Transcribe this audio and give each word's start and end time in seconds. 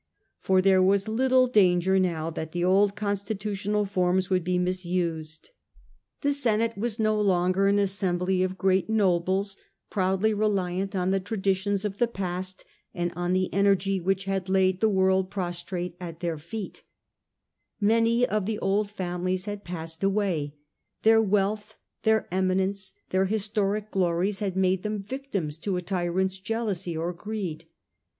For 0.39 0.63
there 0.63 0.81
was 0.81 1.07
little 1.07 1.45
danger 1.45 1.99
now 1.99 2.31
that 2.31 2.53
the 2.53 2.63
old 2.63 2.95
constitutional 2.95 3.85
forms 3.85 4.25
should 4.29 4.43
be 4.43 4.57
misused. 4.57 5.51
lO 5.51 5.51
The 5.51 5.51
Age 5.51 5.57
of 5.57 5.73
the 5.73 5.77
Antonines, 5.77 6.21
a.d. 6.23 6.27
The 6.27 6.41
senate 6.73 6.81
was 6.81 6.99
no 6.99 7.21
longer 7.21 7.67
an 7.67 7.77
assembly 7.77 8.41
of 8.41 8.57
great 8.57 8.89
nobles, 8.89 9.55
proudly 9.91 10.33
reliant 10.33 10.95
on 10.95 11.11
the 11.11 11.19
traditions 11.19 11.85
of 11.85 11.99
the 11.99 12.07
past, 12.07 12.65
and 12.95 13.13
on 13.15 13.33
the 13.33 13.53
energy 13.53 13.99
which 14.01 14.25
had 14.25 14.49
laid 14.49 14.81
the 14.81 14.89
world 14.89 15.29
prostrate 15.29 15.95
at 15.99 16.19
their 16.19 16.39
feet 16.39 16.81
Many 17.79 18.25
of 18.25 18.47
the 18.47 18.57
old 18.57 18.89
families 18.89 19.45
had 19.45 19.63
passed 19.63 20.01
away; 20.03 20.55
their 21.03 21.21
wealth, 21.21 21.75
their 22.01 22.27
eminence, 22.31 22.95
their 23.11 23.25
historic 23.25 23.91
glories 23.91 24.39
had 24.39 24.57
made 24.57 24.81
them 24.81 25.03
victims 25.03 25.59
to 25.59 25.77
a 25.77 25.81
tyrant^s 25.83 26.41
jealousy 26.41 26.97
or 26.97 27.13
greed. 27.13 27.65